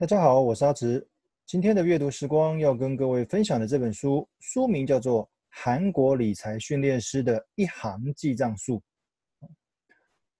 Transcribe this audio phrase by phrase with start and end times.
[0.00, 1.06] 大家好，我是阿直。
[1.44, 8.82] 今天的阅读时光要跟各位分享的这本书，书名叫做《韩国理财训练师的一行记账术》，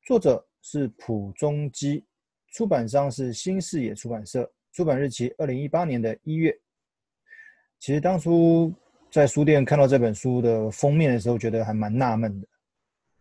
[0.07, 2.03] 作者是朴忠基，
[2.53, 6.59] 出版商是新视野出版社，出版日期二零一八年的一月。
[7.79, 8.73] 其实当初
[9.11, 12.49] 在书店看到这本书的封面的时候，觉得还蛮纳闷的，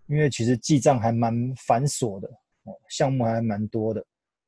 [0.07, 2.29] 因为其实记账还蛮繁琐的，
[2.63, 4.01] 哦，项目还蛮多的。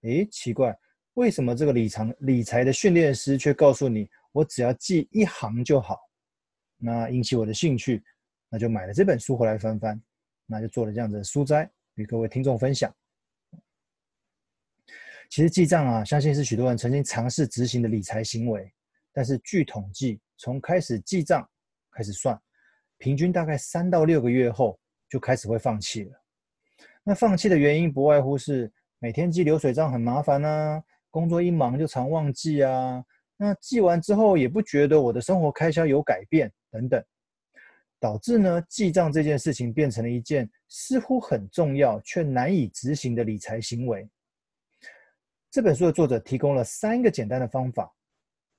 [0.03, 0.73] 诶，奇怪。
[1.15, 5.99] 为什么这个理财理财的训练师却告诉你，我只要记一行就好？
[6.77, 8.01] 那引起我的兴趣，
[8.49, 10.01] 那就买了这本书回来翻翻，
[10.45, 12.93] 那就做了这样子的书摘与各位听众分享。
[15.29, 18.71] 其实记账啊，相信是许多人曾经尝试执行的理财行为，
[19.13, 21.47] 但是据统计，从开始记账
[21.91, 22.39] 开始算，
[22.97, 26.23] 平均大概三到六个月后就开始会放弃了。
[27.03, 30.81] 那放弃的原因不外乎是每天记流水账很麻烦啊。
[31.11, 33.05] 工作一忙就常忘记啊，
[33.37, 37.03] 那记完之后也不觉得我的生活开销有改变等等，
[37.99, 44.09] 导致呢记账这件事情变成了一件似乎很重要却难以执行的理财行为。
[45.51, 47.93] 这本书的作者提供了三个简单的方法，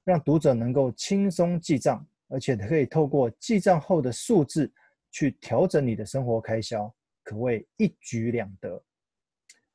[0.04, 4.70] 让读者能够轻松记账，而且可以透过记账后的数字
[5.10, 8.82] 去调整你的生活开销，可谓一举两得。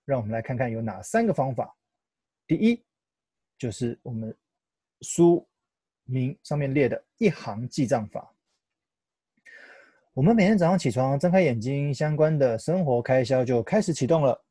[0.05, 1.75] 让我们来看看有哪三个方法。
[2.48, 2.81] 第一，
[3.58, 4.34] 就是我们
[5.02, 5.45] 书
[6.06, 8.34] 名上面列的一行记账法。
[10.14, 14.42] 我们每天早上起床，睁开眼睛，相关的生活开销就开始启动了。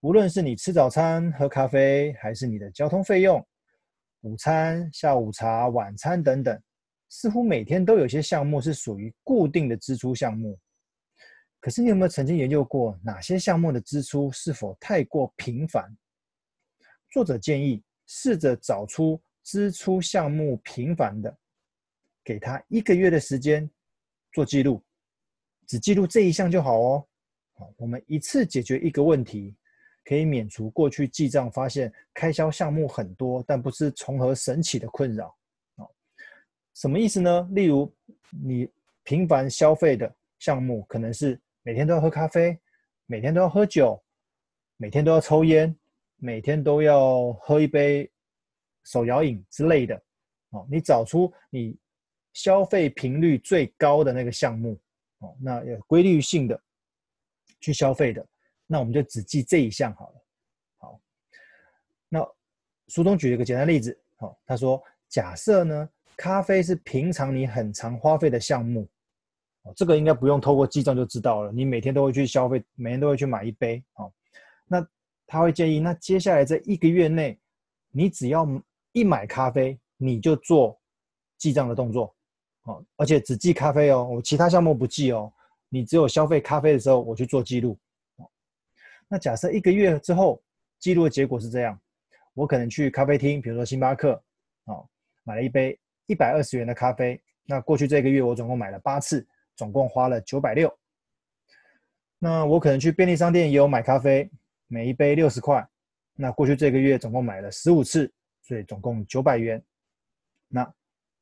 [0.00, 3.46] 无论是你吃早餐、喝咖啡，还是你的交通费用、
[4.22, 6.60] 午餐、下午茶、晚餐等等，
[7.08, 10.58] 似乎每天都有些项目是属于固定的支出项目。
[11.60, 15.96] 可是，你有没有曾经研究过哪些项目的支出是否太过频繁？
[17.10, 21.36] 作者建议试着找出支出项目频繁的，
[22.24, 23.68] 给他一个月的时间
[24.32, 24.82] 做记录，
[25.66, 27.06] 只记录这一项就好哦。
[27.54, 29.54] 好，我们一次解决一个问题，
[30.04, 35.34] 可以免除过去记账发现开销项目很多，但不知从何省起的困扰。
[36.74, 37.48] 什么意思呢？
[37.52, 37.90] 例如
[38.30, 38.68] 你
[39.02, 42.58] 频繁消费的项目，可能是每天都要喝咖啡，
[43.06, 43.98] 每天都要喝酒，
[44.76, 45.74] 每天都要抽烟。
[46.18, 48.10] 每天都要喝一杯
[48.84, 49.94] 手摇饮之类的，
[50.50, 51.76] 哦，你找出你
[52.32, 54.80] 消费频率最高的那个项目，
[55.18, 56.58] 哦，那有规律性的
[57.60, 58.26] 去消费的，
[58.66, 60.24] 那我们就只记这一项好了。
[60.78, 61.00] 好，
[62.08, 62.26] 那
[62.88, 68.88] 书中举了一个简单例子，好，他说，假设呢，咖啡是平常你很常花费的项目，
[69.62, 74.10] 哦，这个应该不用透过记账就知道了，你每天都会去消费，每天都会去买一杯，哦，
[74.66, 74.86] 那。
[75.26, 77.38] 他会建议，那接下来这一个月内，
[77.90, 78.46] 你只要
[78.92, 80.80] 一买咖啡，你就做
[81.36, 82.14] 记账的动作，
[82.62, 85.32] 哦，而且只记咖啡哦，我其他项目不记哦，
[85.68, 87.76] 你只有消费咖啡的时候，我去做记录。
[89.08, 90.42] 那假设一个月之后，
[90.78, 91.78] 记录的结果是这样，
[92.34, 94.22] 我可能去咖啡厅，比如说星巴克，
[94.64, 94.88] 哦，
[95.24, 99.26] 买了一杯一百二十元的咖啡，那过去这个月我总共买了八次，
[99.56, 100.72] 总共花了九百六。
[102.18, 104.30] 那我可能去便利商店也有买咖啡。
[104.68, 105.66] 每一杯六十块，
[106.14, 108.12] 那过去这个月总共买了十五次，
[108.42, 109.62] 所以总共九百元。
[110.48, 110.74] 那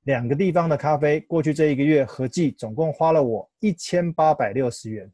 [0.03, 5.11] 两个地方的咖啡，过去这一个月合计总共花了我一千八百六十元。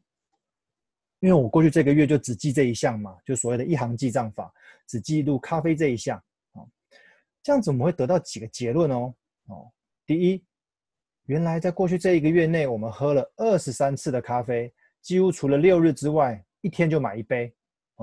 [1.19, 4.51] 因为我过去这个月就只记这一项嘛，就所谓的一行记账法，
[4.87, 6.17] 只记录咖啡这一项。
[6.53, 6.67] 哦，
[7.43, 9.13] 这样子我们会得到几个结论哦。
[9.47, 9.71] 哦，
[10.05, 10.43] 第一，
[11.25, 17.53] 原来在过去这一个月内，我们喝了二十三次的咖啡，几乎除了六日之外，一天就买一杯。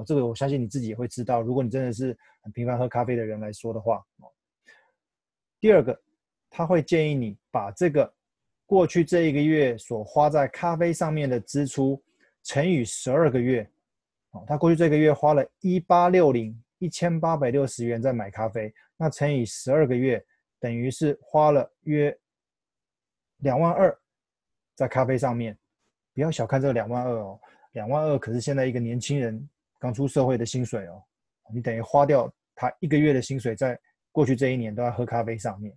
[0.04, 1.40] 这个我相信你自己也会知道。
[1.40, 4.30] 如果你真的是很频繁喝咖啡的人来说的话，哦，
[5.60, 5.98] 第二个，
[6.50, 8.12] 他会建议你把这个
[8.66, 12.02] 过去这一个月所花在咖啡上面的支出
[12.42, 13.68] 乘以十二个月，
[14.30, 20.24] 哦，他过去这个月花了一八六零一千八百六十元在买咖啡，那乘以十二个月，
[20.60, 22.16] 等于是花了约
[23.38, 23.96] 两万二
[24.74, 25.56] 在咖啡上面。
[26.14, 27.40] 不要小看这个两万二哦，
[27.72, 29.48] 两万二可是现在一个年轻人。
[29.78, 31.02] 刚出社会的薪水哦，
[31.52, 33.78] 你等于花掉他一个月的薪水，在
[34.10, 35.76] 过去这一年都在喝咖啡上面。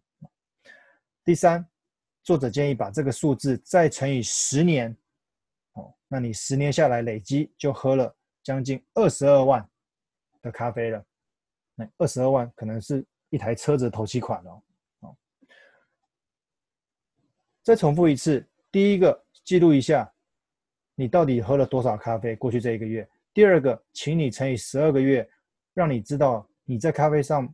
[1.24, 1.64] 第三，
[2.24, 4.96] 作者建议把这个数字再乘以十年，
[5.74, 9.70] 哦，那你十年下来累积就喝了将近二十二万
[10.42, 11.06] 的咖啡了。
[11.76, 14.64] 那二十二万可能是一台车子的头期款哦。
[15.02, 15.16] 哦，
[17.62, 20.12] 再重复一次，第一个记录一下，
[20.96, 22.36] 你到底喝了多少咖啡？
[22.36, 23.08] 过去这一个月。
[23.34, 25.28] 第二个，请你乘以十二个月，
[25.74, 27.54] 让你知道你在咖啡上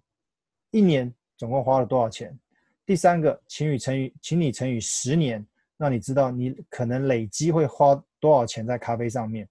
[0.71, 2.37] 一年总共花了多少钱？
[2.85, 5.45] 第三个，请你乘以，请你乘以十年，
[5.77, 9.47] 让你知道你可能累积会花多少钱在咖啡上面。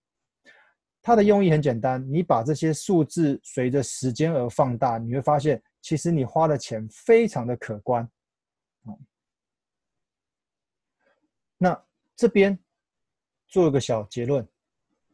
[1.00, 8.10] 它的用意很简单，你把这些数字随着时间而放大，你会发现，其实你花的钱非常的可观。
[11.58, 11.80] 那
[12.16, 12.58] 这边
[13.46, 14.46] 做一个小结论，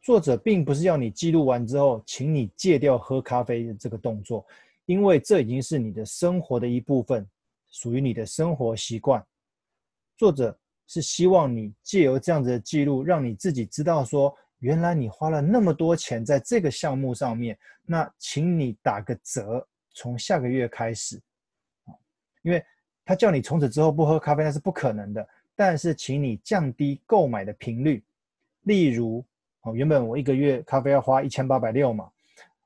[0.03, 4.45] 作者并不是要你记录完之后，请你戒掉喝咖啡的这个动作，
[4.85, 7.25] 因为这已经是你的生活的一部分，
[7.71, 9.25] 属于你的生活习惯。
[10.17, 10.55] 作者
[10.87, 21.17] 是希望你借由这样子的记录，让你自己知道说，原来你花了那么多钱在这个项目上面，那请你打个折，从下个月开始，
[22.41, 22.61] 因为
[23.05, 25.25] 他叫你从此之后不喝咖啡，那是不可能的。
[25.55, 28.03] 但是，请你降低购买的频率，
[28.63, 29.23] 例如，
[29.63, 32.09] 哦，原本我一个月咖啡要花一千八百六嘛，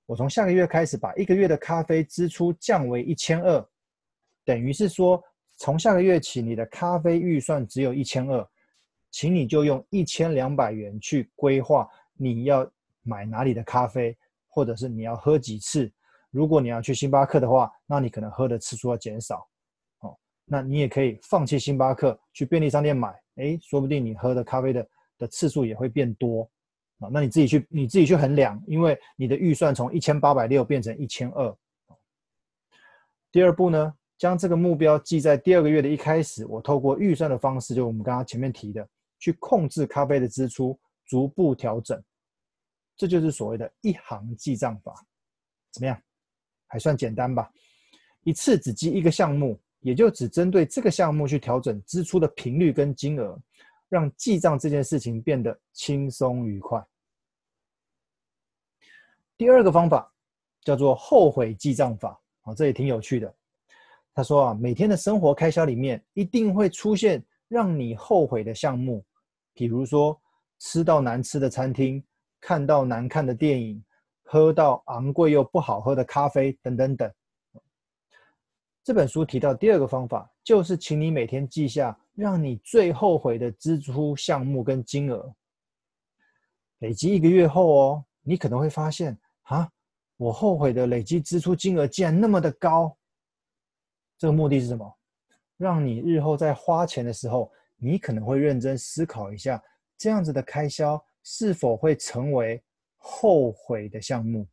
[0.05, 3.67] 我从下个月开始把一个月的咖啡支出降为一千二，
[4.45, 5.23] 等于是说，
[5.55, 8.47] 从下个月起，你的咖啡预算只有一千二。
[9.09, 12.69] 请你就用一千两百元去规划你要
[13.03, 14.15] 买哪里的咖啡，
[14.47, 15.89] 或者是你要喝几次。
[16.29, 19.47] 如果你要去星巴克的话，那你可能喝的次数要减少。
[20.01, 20.15] 哦，
[20.45, 23.15] 那你也可以放弃星巴克，去便利商店买。
[23.38, 26.47] 诶，说不定你喝的咖啡的的次数也会变多。
[26.99, 31.57] 啊，那你自己去你自己去衡量，因为你的预算从一千八百六变成一千二。
[33.31, 36.45] 第二步呢，将这个目标记在第二个月的一开始。
[36.45, 38.88] 我透过预算的方式，就我们刚刚前面提的。
[39.19, 41.99] 去控制咖啡的支出，逐步调整，
[42.95, 44.93] 这就是所谓的一行记账法。
[45.71, 46.00] 怎么样？
[46.67, 47.50] 还算简单吧？
[48.21, 53.35] 一次只记一个项目，也就只针对这个项目去调整支出的频率跟金额，
[53.89, 56.86] 让记账这件事情变得轻松愉快。
[59.38, 60.12] 第二个方法
[60.62, 63.34] 叫做后悔记账法，啊，这也挺有趣的。
[64.13, 69.06] 他说啊，每天的生活开销里面一定会出现让你后悔的项目。
[69.54, 70.19] 比如说，
[70.60, 72.04] 吃到难吃的餐厅，
[72.42, 73.84] 看到难看的电影，
[74.24, 77.12] 喝到昂贵又不好喝的咖啡，等等等。
[78.84, 85.33] 这本书提到第二个方法，就是请你每天记下让你最后悔的支出项目跟金额。
[86.79, 89.71] 累积一个月后哦，你可能会发现啊，
[90.17, 92.97] 我后悔的累积支出金额竟然那么的高。
[94.17, 94.97] 这个目的是什么？
[95.57, 97.51] 让你日后在花钱的时候。
[97.79, 99.63] 你可能会认真思考一下，
[99.99, 102.59] 这样子的开销是否会成为
[102.95, 104.47] 后悔的项目，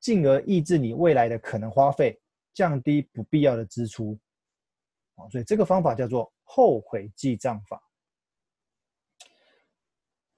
[0.00, 2.20] 进而抑制你未来的可能花费，
[2.52, 4.18] 降低不必要的支出。
[5.16, 7.82] 啊，所以这个方法叫做后悔记账法。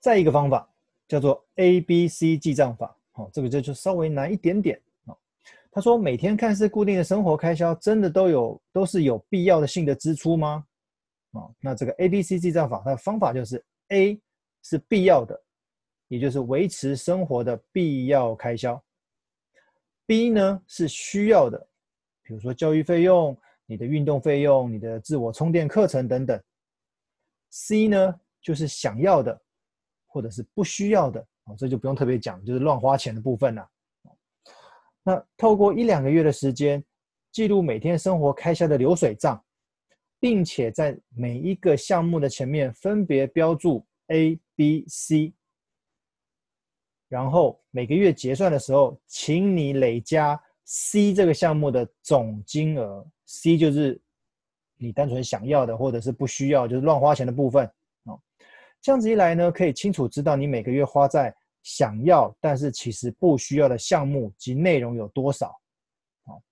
[0.01, 0.69] 再一个方法
[1.07, 2.97] 叫做 ABC 记账法。
[3.13, 4.81] 好，这个就就稍微难一点点。
[5.07, 5.17] 啊，
[5.71, 10.65] 他说每天看似固定的生活开销，真的都有都是有必要的性的支出吗？
[11.33, 14.19] 啊，那这个 A B C 记账法，它的方法就是 A
[14.63, 15.39] 是必要的，
[16.07, 18.83] 也就是维持生活的必要开销
[20.07, 21.69] ；B 呢是需要的，
[22.23, 23.37] 比如说教育费用、
[23.69, 26.43] 你的运动费用、你的自我充电课程等等
[27.53, 29.41] ；C 呢就是想要的，
[30.09, 31.21] 或者是不需要的。
[31.45, 33.69] 哦，这就不用特别讲，就是乱花钱的部分了。
[35.05, 36.83] 那透过一两个月的时间，
[37.31, 39.41] 记录每天生活开销的流水账。
[40.21, 45.33] 并且在每一个项目的前面分别标注 A、B、C，
[47.09, 53.07] 然后每个月结算的时候，请你累加 C 这个项目的总金额。
[53.29, 54.01] C 就是
[54.77, 57.65] 你单纯想要的，或者是不需要，就是乱花钱的部分。
[58.07, 58.21] 哦，
[58.81, 61.33] 这样子一来呢，可以清楚知道你每个月花在
[61.63, 65.55] 想要但是其实不需要的项目及内容有多少。
[66.25, 66.43] 好，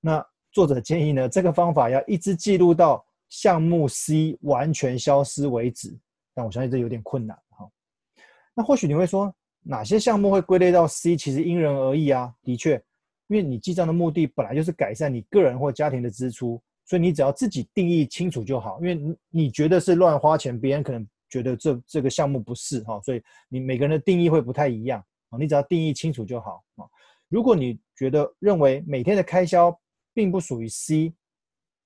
[0.00, 0.24] 那。
[0.54, 5.98] 作者建议呢，这个方法要一直记录到项目 C 完全消失为止，
[6.34, 7.66] 但我相信这有点困难哈。
[8.52, 11.16] 那或许你会说，哪些项目会归类到 C？
[11.16, 12.34] 其实因人而异啊。
[12.42, 12.78] 的确，
[13.32, 18.78] 因为你记账的目的本来就是改善你个人或家庭的支出，所以你只要自己定义清楚就好。
[18.82, 25.38] 因为你你觉得是乱花钱，别人可能觉得这这个项目不是哈，所以你每个人的定义会不太一样啊。
[25.38, 26.84] 你只要定义清楚就好啊。
[27.30, 29.74] 如果你觉得认为每天的开销，
[30.12, 31.14] 并不属于 C，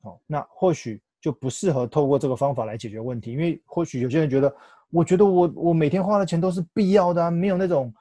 [0.02, 4.52] 哦，那或许就不适合透过这个方法来解决问题，因为或许有些人觉得，
[4.90, 7.94] 我觉得我我每天花的钱都是必要的啊，没有那种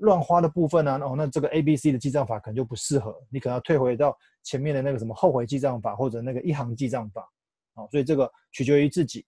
[0.00, 7.26] 乱花的部分啊，哦，那这个 A、B、C 的记账法可能就不适合，你可能要退回到前面的那个什么后悔记账法或者那个一行记账法，
[7.74, 9.24] 哦，所以这个取决于自己。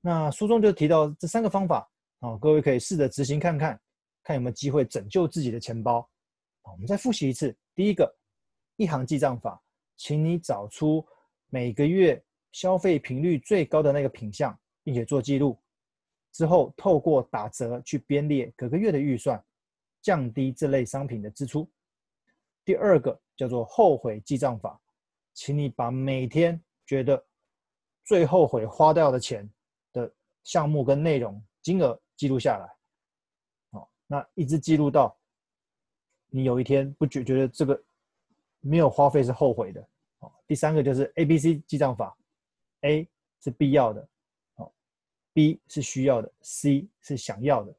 [0.00, 1.88] 那书中就提到这三个方法，
[2.20, 3.80] 哦，各位可以试着执行看看，
[4.22, 6.06] 看有没有机会拯救自己的钱包。
[6.62, 8.12] 我们再复习一次，第一个。
[8.76, 9.62] 一行记账法，
[9.96, 11.06] 请你找出
[11.48, 12.20] 每个月
[12.50, 15.56] 消费频率最高的那个品项，并且做记录。
[16.34, 19.42] 之后透过打折去编列各个月的预算，
[20.02, 21.70] 降低这类商品的支出。
[22.64, 24.78] 第二个叫做后悔记账法，
[25.32, 27.24] 请你把每天觉得
[28.04, 29.48] 最后悔花掉的钱
[29.92, 30.12] 的
[30.42, 32.68] 项目跟内容金额记录下来。
[33.70, 35.16] 好，那一直记录到
[36.30, 37.80] 你有一天不觉觉得这个
[38.58, 39.88] 没有花费是后悔的。
[40.18, 42.16] 好，第三个就是 A、B、C 记账法
[42.80, 43.08] ，A
[43.40, 44.08] 是必要的，
[45.34, 47.76] ，B 是需要的，C 是想要的，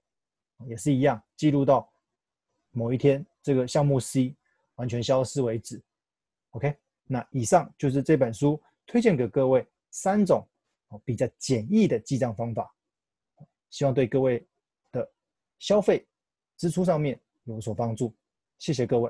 [0.67, 1.91] 也是一样，记录到
[2.69, 4.35] 某一天这个项目 C。
[4.77, 5.81] 完全消失为止。
[6.49, 10.45] OK，那以上就是这本书推荐给各位三种
[11.05, 12.69] 比较简易的记账方法，
[13.69, 14.45] 希望对各位
[14.91, 15.09] 的
[15.59, 16.05] 消费
[16.57, 18.13] 支出上面有所帮助。
[18.59, 19.09] 谢谢各位。